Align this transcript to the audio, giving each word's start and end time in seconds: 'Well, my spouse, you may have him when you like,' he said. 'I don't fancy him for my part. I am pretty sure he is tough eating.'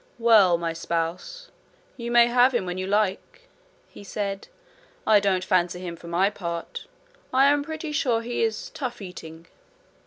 'Well, 0.17 0.57
my 0.57 0.73
spouse, 0.73 1.51
you 1.95 2.09
may 2.09 2.25
have 2.25 2.55
him 2.55 2.65
when 2.65 2.79
you 2.79 2.87
like,' 2.87 3.47
he 3.87 4.03
said. 4.03 4.47
'I 5.05 5.19
don't 5.19 5.43
fancy 5.43 5.79
him 5.79 5.95
for 5.95 6.07
my 6.07 6.27
part. 6.31 6.87
I 7.31 7.45
am 7.45 7.61
pretty 7.61 7.91
sure 7.91 8.23
he 8.23 8.41
is 8.41 8.71
tough 8.71 8.99
eating.' 8.99 9.45